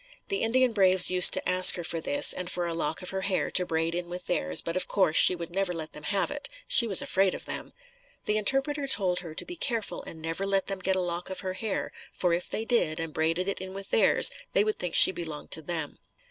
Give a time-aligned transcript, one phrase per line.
[0.29, 3.21] The Indian braves used to ask her for this and for a lock of her
[3.21, 6.31] hair to braid in with theirs but of course, she would never let them have
[6.31, 6.49] it.
[6.67, 7.71] She was afraid of them.
[8.25, 11.41] The interpreter told her to be careful and never let them get a lock of
[11.41, 14.95] her hair for if they did and braided it in with theirs, they would think
[14.95, 15.99] she belonged to them.